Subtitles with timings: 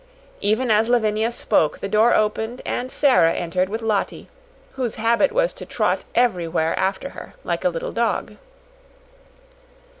[0.39, 4.29] Even as Lavinia spoke the door opened and Sara entered with Lottie,
[4.71, 8.37] whose habit was to trot everywhere after her like a little dog.